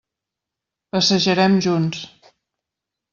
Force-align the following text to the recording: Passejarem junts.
Passejarem 0.95 1.59
junts. 1.65 2.01